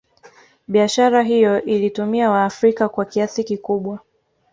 [0.67, 3.99] Biashara hiyo ilitumia waafrika kwa kiasi kikubwa